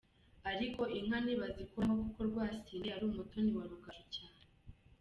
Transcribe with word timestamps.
Ariko 0.51 0.81
inka 0.97 1.17
ntibazikoraho 1.23 1.93
kuko 2.03 2.19
Rwasine 2.29 2.87
yari 2.91 3.03
umutoni 3.09 3.51
wa 3.57 3.65
Rugaju 3.71 4.03
cyane. 4.15 4.43